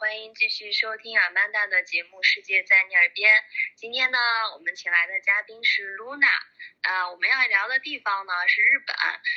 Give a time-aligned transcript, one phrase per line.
[0.00, 3.30] 欢迎继续收听阿曼达的节目《世界在你耳边》。
[3.76, 4.18] 今天呢，
[4.52, 6.34] 我们请来的嘉宾是 Luna。
[6.82, 8.96] 啊，我们要聊的地方呢是日本，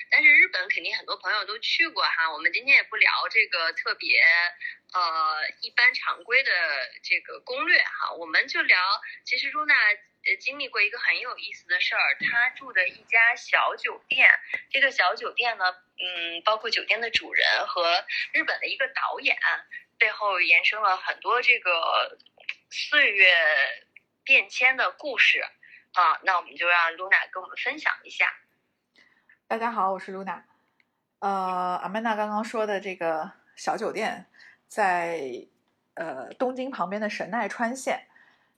[0.09, 2.33] 但是日本肯定很多朋友都去过哈。
[2.33, 4.19] 我们今天也不聊这个特别
[4.93, 6.51] 呃一般常规的
[7.03, 8.79] 这个攻略哈，我们就聊，
[9.25, 14.31] 其实 Luna 呃经历过一个很有意思的事儿，她住的一家小酒店，
[14.71, 15.65] 这个小酒店呢，
[15.99, 19.37] 嗯，包括酒店的主人和日本的一个导演。
[19.99, 22.17] 背后延伸了很多这个
[22.69, 23.27] 岁月
[24.23, 25.41] 变迁的故事
[25.93, 28.31] 啊，那我们就让露娜跟我们分享一下。
[29.47, 30.45] 大家好，我是露娜。
[31.19, 34.27] 呃，阿曼达刚刚说的这个小酒店
[34.67, 35.47] 在
[35.95, 38.07] 呃东京旁边的神奈川县，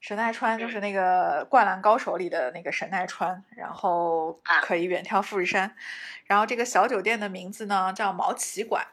[0.01, 4.33] 神奈川就是那个《灌篮高手》里的那个神奈川，然后
[4.63, 5.77] 可以远眺富士山。
[6.25, 8.85] 然后这个小酒店的名字呢叫毛奇馆。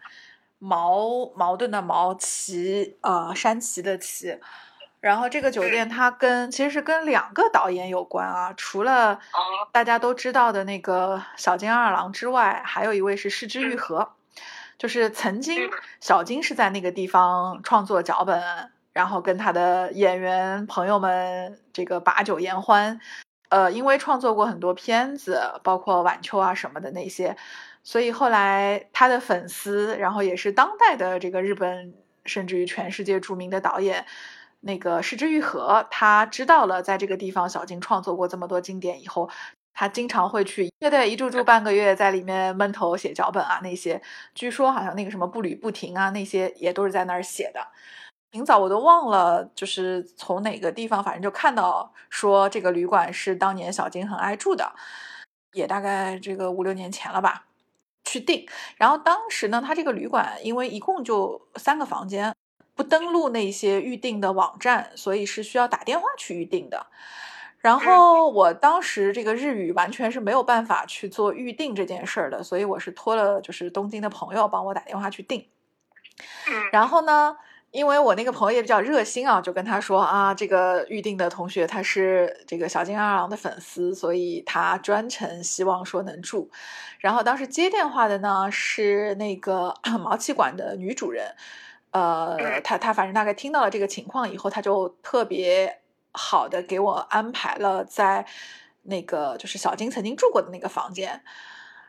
[0.58, 4.38] 矛矛盾的矛，旗啊，山崎的崎。
[4.98, 9.20] 然后这个酒店它跟其实是跟两个导演有关啊，除了
[9.70, 14.14] 大家都知道的那个小津二郎之外，还有一位是市之愈合，
[14.78, 18.42] 就是曾经小津是在那个地方创作脚本，
[18.92, 22.98] 然后跟他的演员朋友们这个把酒言欢，
[23.50, 27.36] 呃，因为创作过很多片子，包括晚秋啊什么的那些。
[27.86, 34.04] 所以后来他的粉丝，然后也是当代的这个日本，甚至于全世界著名的导演，
[34.62, 39.30] 那个石之愈合，他知道了在这个地方小金创作过这么多经典以后，
[39.72, 44.02] 他经常会去，对对，一住住半个月，在里面闷头写脚本啊那些，
[44.34, 47.68] 据说好像那个什么步履不停啊那些也都是在那儿写的。
[48.32, 54.72] 挺早我都忘了，就是从哪个地方，反正就看到说这个旅馆是当年小金很爱住的，
[55.52, 57.45] 也大概这个五六年前了吧。
[58.16, 58.46] 去订，
[58.76, 62.34] 然后当时呢，他这个旅馆因为一共就三个房间，
[62.74, 66.86] 不登录那些预定的网站，所以是需要打电话去预定的。
[67.58, 75.46] 然后我当时这个日语完全是没有办法去做预定这件事儿的，所以我是托了就是东京的朋友帮我打电话去订。
[76.72, 77.36] 然后呢？
[77.72, 86.50] 因为我那个朋友也比较热心啊，就跟他说啊，这个预定的同学他是这个小金二郎的粉丝，所以他专程希望说能住。
[86.98, 91.34] 然后当时接电话的呢是那个 毛气馆的女主人，
[91.90, 95.82] 呃，他他反正大概听到了这个情况以后，他就特别
[96.12, 98.24] 好的给我安排了在
[98.84, 101.22] 那个就是小金曾经住过的那个房间。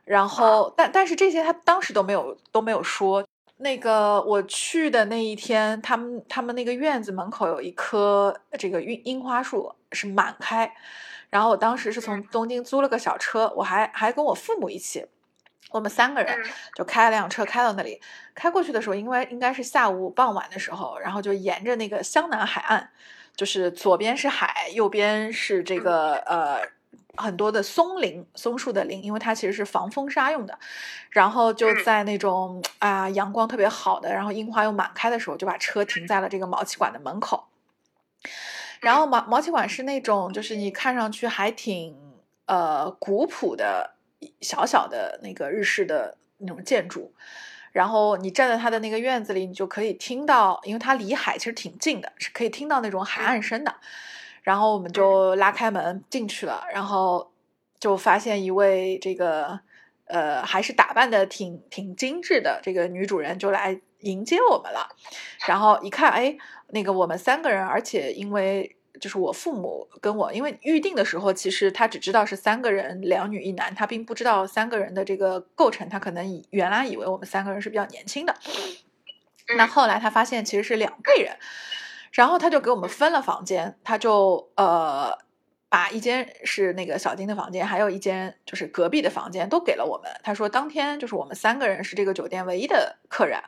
[0.03, 3.23] 然后但但是这些他当时都没有都没有说。
[3.59, 10.71] 那个我去的那一天，他们他们那个院子门口有一棵这个樱樱花树是满开，
[11.31, 15.05] 然后我当时是从东京租了个小车，我还还跟我父母一起，
[15.71, 17.99] 我们三个人就开了辆车开到那里，
[18.35, 22.89] 开过去的时候，因为应该是下午傍晚的时候，然后就沿着那个湘南海岸，
[23.35, 26.76] 就是左边是海，右边是这个呃。
[27.17, 30.57] 很多的松林，松树的林，因为它其实是防风沙用的。
[31.09, 37.45] 然后就在那种啊阳光特别好的，然后樱花又满开的时候，就把车停在了这个毛气馆的门口。
[38.79, 41.95] 然后毛毛气馆是那种，就是你看上去还挺
[42.45, 43.95] 呃古朴的
[44.41, 47.13] 小小的那个日式的那种建筑。
[47.71, 53.75] 然后你站在它的那个院子里，你就可以听到，因为它离海其实挺近的，是可以听到那种海岸声的。
[54.47, 57.33] 然后我们就拉开门进去了，然后
[57.81, 59.59] 就发现一位这个
[60.05, 64.87] 呃还是打扮的挺挺精致的这个女主人就来迎接我们了。
[65.45, 66.37] 然后一看，哎，
[66.69, 78.33] 那个我们三个人，而且因为就是我父母跟我，因为预定的时候其实他只知道是三个人，两女一男，他并不知道三个人的这个构成，他可能以原来以为我们三个人是比较年轻的。
[79.57, 81.35] 那后来他发现其实是两辈人。
[82.11, 85.17] 然后他就给我们分了房间，他就呃
[85.69, 90.11] 把一间是那个小金的房间，还有一间就是隔壁的房间都给了我们。
[90.23, 93.41] 他说当天就是我们三个人是这个酒店唯一的客人，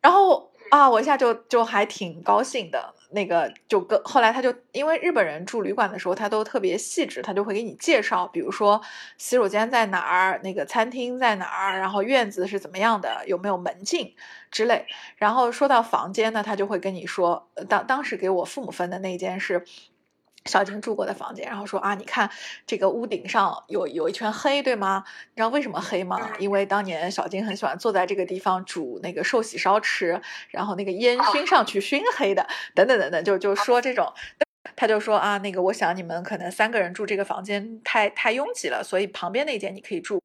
[0.00, 0.50] 然后。
[0.68, 2.95] 啊，我一下就就还挺高兴的。
[3.10, 8.80] 那个就跟后来他就因为日本人住旅馆的时候，他都特别细致，他就会给你介绍，比如说
[9.18, 14.14] 洗手间在哪儿，那个餐厅在哪儿，然后院子是怎么样的，有没有门禁
[14.50, 14.86] 之类。
[15.16, 19.64] 然后说到房间呢，他就会跟你说，当当时给我父母分的那间是。
[20.46, 22.30] 小金住过的房间，然后说啊，你看
[22.66, 25.04] 这个屋顶上有有一圈黑，对吗？
[25.34, 26.30] 你知道为什么黑吗？
[26.38, 30.20] 因为当年小金很喜欢坐在这个地方煮那个寿喜烧吃，
[30.50, 34.12] 然后那个烟熏上去熏黑的，等等等等，就就说这种，
[34.76, 40.22] 他就说啊，那个我想你们可能三个人住这个房间太太拥挤了，所以旁边那间你可以住。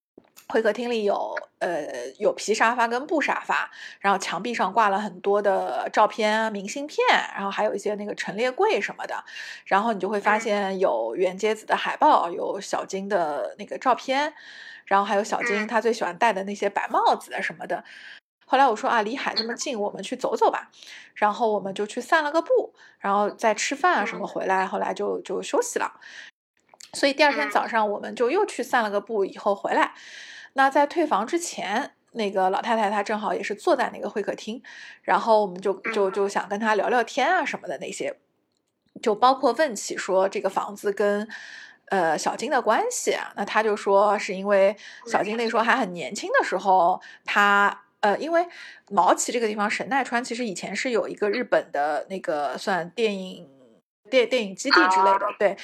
[0.51, 1.87] 会客厅里有呃
[2.19, 6.99] 有皮沙发跟布沙发，然后墙壁上挂了很多的照片、明信片，
[7.33, 9.23] 然后还有一些那个陈列柜什么的，
[9.65, 14.33] 然后你就会发现有原节子的海报，有小金的那个照片，
[14.85, 17.83] 然后还有小金他最喜欢戴的那些白帽子什么的。
[18.45, 20.69] 后来我说啊，离海这么近，我们去走走吧。
[21.15, 25.93] 然后我们就去散了个步，然后再吃饭啊什么回来，后来就就休息了。
[26.93, 29.93] 所以第二天早上我们就又去散了个步，以后回来。
[30.53, 34.61] 那在退房之前，那个老太太她正好也是坐在那个会客厅，
[35.01, 38.17] 然后我们就就就想跟她聊聊天啊什么的那些，
[39.01, 41.27] 就包括问起说这个房子跟
[41.85, 43.31] 呃小金的关系啊。
[43.35, 44.75] 那她就说是因为
[45.07, 48.45] 小金那时候还很年轻的时候，她呃因为
[48.89, 53.47] 毛奇这个地方神奈川其实以前是有一个日本的那个算电影。
[54.11, 55.57] 电电影基地之类的，对，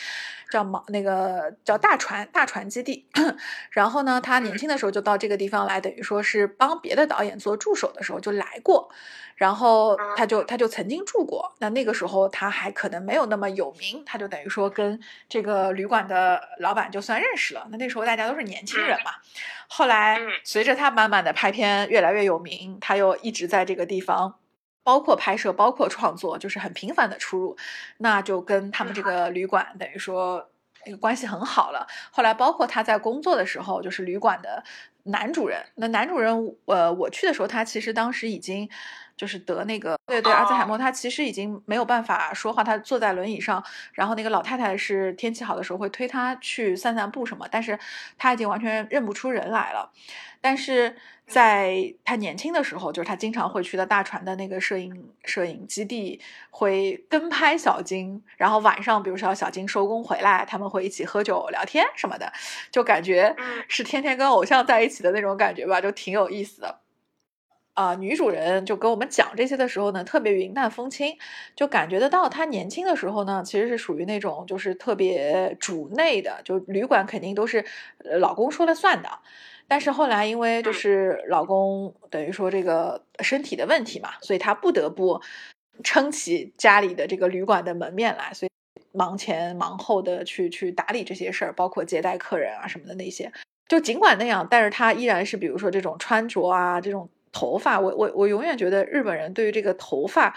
[0.49, 3.05] 叫毛那个叫大船大船基地。
[3.69, 8.89] 然后呢，他年轻的时候就到这个地方来，等于说是帮别的导演做助手的时候就来过。
[9.35, 11.53] 然后他就他就曾经住过。
[11.59, 17.67] 那那个时候他还可能没有那么有名，他就等于说跟这个旅馆的老板就算认识了。
[17.69, 19.11] 那那时候大家都是年轻人嘛。
[19.67, 24.39] 后来随着他慢慢的拍片越来越有名，他又一直在这个地方。
[24.87, 27.57] 包括拍摄，包括创作，就是很频繁的出入，
[27.97, 30.49] 那就跟他们这个旅馆等于说
[30.85, 31.85] 那个关系很好了。
[32.09, 34.63] 后来，包括他在工作的时候，就是旅馆的
[35.03, 35.61] 男主人。
[35.75, 38.69] 那男主人，呃，我去的时候，他其实当时已经
[39.17, 43.61] 就是得那个对对阿兹海默，他其实已经没有办法说话，他坐在轮椅上。
[43.93, 47.77] 然后那个老太太是天气好的时候会推他去散散步什么，但是
[48.17, 49.91] 他已经完全认不出人来了。
[50.39, 56.21] 但是在他年轻的时候，就是他经常会去的大船的那个摄影摄影基地，
[56.51, 58.23] 会跟拍小金。
[58.37, 62.31] 然后晚上，比如说小金收工回来，他们会一起喝酒聊天什么的，
[62.71, 63.35] 就感觉
[63.67, 66.81] 是天天跟偶像在一起的那种感觉吧，就挺有意思的。
[67.77, 71.15] 啊，女主人就跟我们讲这些的时候呢，特别云淡风轻，
[71.55, 77.63] 就感觉得到她年轻的时候呢，其实是属于那种就是特别主内的，就旅馆肯定都是
[78.19, 79.07] 老公说了算的。
[79.67, 85.21] 但是后来，因为就是老公等于说这个身体的问题嘛，所以她不得不
[85.83, 88.51] 撑起家里的这个旅馆的门面来，所以
[88.91, 93.31] 忙前忙后的去去打理这些事儿，包括接待客人啊什么的那些。
[93.67, 97.07] 就尽管那样，但是她依然是比如说这种穿着啊，这种
[97.37, 100.35] 头发，我我我永远觉得日本人对于这个头发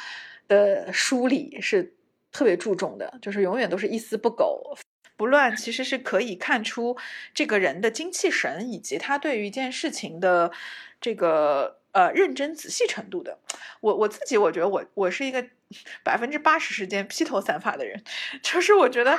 [0.48, 1.94] 的梳理是
[2.30, 4.76] 特别注重的，就是永远都是一丝不苟。
[5.16, 6.96] 不乱其实是可以看出
[7.34, 10.50] 这个人的精气神以及他对于一件事情的
[11.00, 13.38] 这个呃认真仔细程度的。
[13.80, 15.44] 我我自己我觉得我我是一个
[16.02, 18.02] 百分之八十时间披头散发的人，
[18.42, 19.18] 就是我觉得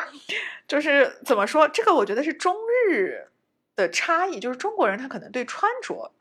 [0.67, 2.55] 就是怎么说这个我觉得是中
[2.87, 3.27] 日
[3.75, 6.11] 的差异，就是中国人他可能对穿着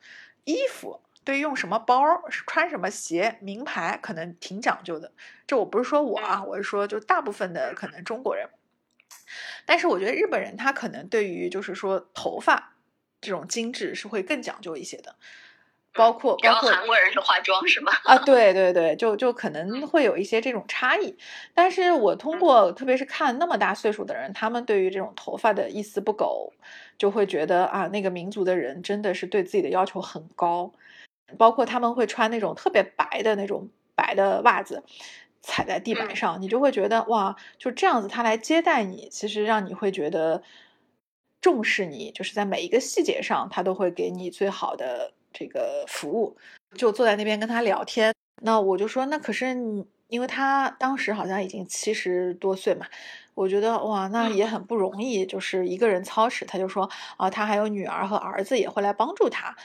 [0.45, 5.13] 衣服对用什么包穿什么鞋名牌可能挺讲究的。
[5.47, 8.49] 这我不是说我啊，我是说就大部分的可能中国人。
[9.65, 12.75] 但是我觉得日本人他可能对于就是说头发
[13.21, 15.15] 这种精致是会更讲究一些的，
[15.93, 17.93] 包括包括韩国人是化妆是吗？
[18.05, 21.17] 啊，对对对，就就可 能会有一些这种差异。
[21.55, 26.53] 但是我通过特别是看那么大岁数的人，他们对于这种头发的一丝不苟，
[26.99, 30.73] 就会觉得啊，那个民族的人真的是对自己的要求很高，
[31.39, 34.83] 包括他们会穿那种特别白的那种白的袜子。
[35.43, 40.43] 踩在地板上，你就会觉得哇，就这样子他来接待你，其实让你会觉得
[41.41, 46.37] 重视你，就是在每一个细节上，他都会给你最好的这个服务。
[46.75, 52.87] 就坐在那边跟他聊天，那我就说，那可是你，因为他当时好像已经七十多岁嘛，
[53.35, 56.45] 我觉得哇，那也很不容易，就是一个人操持。
[56.45, 59.57] 他就说啊，他还有女儿和儿子也会来帮助他。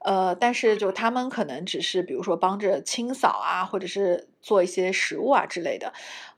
[0.00, 5.92] 呃，但是就他们可能只是比如说帮着清扫啊，或者是做一些食物啊之类的，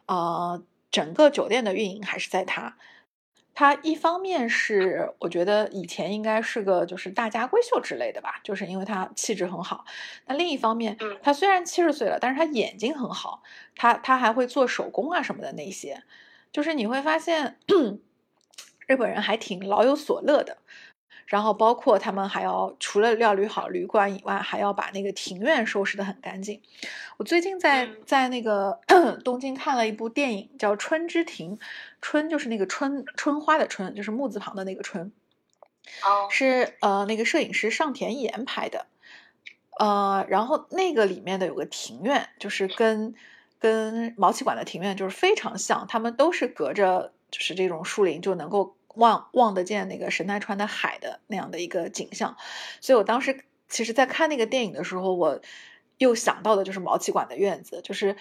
[0.07, 2.77] 呃，整个酒店的运营还是在他。
[3.59, 9.87] 他一方面是我觉得以前应该是个就是大家闺秀之类的吧，就是因为他气质很好。
[10.27, 13.43] 那另一方面，他虽然七十岁了，但是他眼睛很好，
[13.75, 16.03] 他他还会做手工啊什么的那些，
[16.53, 17.59] 就是你会发现
[18.87, 20.59] 日本人还挺老有所乐的。
[21.27, 26.63] 然后包括他们还要除了料理好旅馆以外，还要把那个庭院收拾得很干净。
[27.17, 28.79] 我最近在在那个
[29.25, 31.57] 东京看了一部电影，叫《春之庭》，
[32.01, 35.11] 春就是那个春春花的春，就是木字旁的那个春。
[36.05, 38.87] 哦，是呃那个摄影师上田岩拍的。
[39.81, 43.17] 呃，然后那个里面的有个庭院，就是跟
[43.59, 48.77] 跟毛奇馆的庭院就是非常像，他们都是隔着就是这种树林就能够。
[48.97, 52.35] 望望得见那个神奈川的海的那样的一个景象。
[52.81, 55.39] 所以我当时其实，在看那个电影的时候，我
[55.99, 58.17] 又想到的就是毛奇馆的院子，就是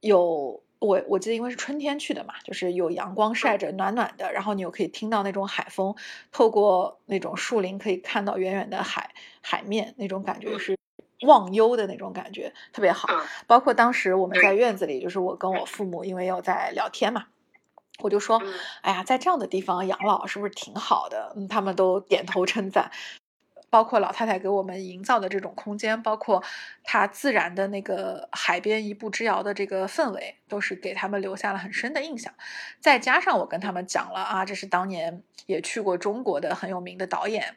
[0.00, 0.62] 有。
[0.80, 5.94] 我我记得因为是春天去的嘛，就是有阳光晒着，暖暖的，然后你又可以听到那种海风，
[6.30, 10.76] 透过那种树林可以看到远远的海海面，那种感觉是
[11.22, 13.08] 忘忧的那种感觉，特别好。
[13.46, 17.26] 包括当时我们在院子里，就是我跟我父母因为要在聊天嘛，
[18.00, 18.42] 我就说，
[18.82, 21.32] 哎呀，在这样的地方养老是不是挺好的？
[21.36, 22.90] 嗯，他们都点头称赞。
[23.70, 26.44] 包括老太太给我们营造的这种空间，包括
[26.84, 32.32] 她自然的那个海边一步之遥的这个氛围，都是给他们留下了很深的印象。
[32.78, 37.56] 再加上我跟他们讲了啊，这是当年也去过中国的很有名的导演，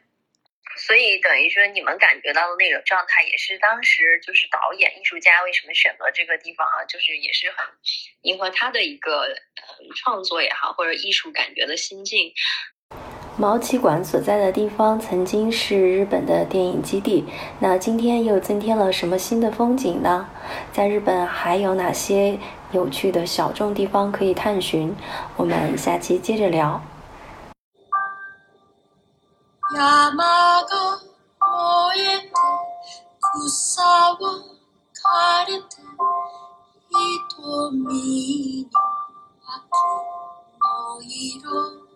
[0.78, 7.66] 所以等于说你们感觉到的那种状态，也是当时就是导演艺术家为什么选择这个地方啊，就是也是很
[8.22, 9.34] 迎合他的一个呃
[9.96, 12.32] 创作也好，或者艺术感觉的心境。
[13.36, 17.24] 毛奇馆所在的地方曾经是日本的电影基地，
[17.60, 20.28] 那今天又增添了什么新的风景呢？
[20.72, 22.36] 在日本还有哪些
[22.72, 24.92] 有趣的小众地方可以探寻？
[25.36, 26.82] 我们下期接着聊。
[29.74, 31.00] 야마가
[31.40, 32.32] 모에테
[33.32, 34.16] 구사와
[35.04, 35.82] 가레테
[36.88, 38.70] 이토미니
[39.46, 39.76] 아키
[40.58, 41.87] 노이로